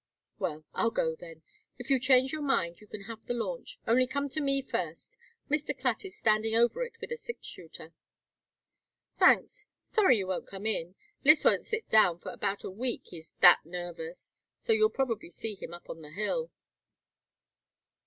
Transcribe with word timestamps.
"Well, 0.39 0.65
I'll 0.73 0.89
go, 0.89 1.15
then. 1.15 1.43
If 1.77 1.91
you 1.91 1.99
change 1.99 2.31
your 2.33 2.41
mind 2.41 2.81
you 2.81 2.87
can 2.87 3.01
have 3.03 3.23
the 3.27 3.35
launch. 3.35 3.77
Only 3.85 4.07
come 4.07 4.29
to 4.29 4.41
me 4.41 4.63
first. 4.63 5.15
Mr. 5.47 5.79
Clatt 5.79 6.03
is 6.03 6.17
standing 6.17 6.55
over 6.55 6.81
it 6.83 6.97
with 6.99 7.11
a 7.11 7.15
six 7.15 7.45
shooter." 7.45 7.93
"Thanks. 9.19 9.67
Sorry 9.79 10.17
you 10.17 10.25
won't 10.25 10.47
come 10.47 10.65
in. 10.65 10.95
Lys 11.23 11.45
won't 11.45 11.61
sit 11.67 11.87
down 11.87 12.17
for 12.17 12.29
about 12.31 12.63
a 12.63 12.71
week, 12.71 13.09
he's 13.11 13.35
that 13.41 13.63
nervous, 13.63 14.33
so 14.57 14.73
you'll 14.73 14.89
probably 14.89 15.29
see 15.29 15.53
him 15.53 15.71
up 15.71 15.87
on 15.87 16.01
the 16.01 16.09
Hill." 16.09 16.49